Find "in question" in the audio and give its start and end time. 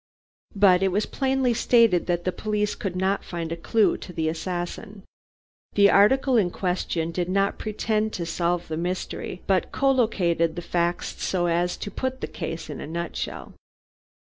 6.37-7.11